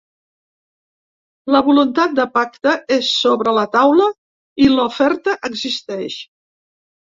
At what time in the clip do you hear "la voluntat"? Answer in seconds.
1.55-2.15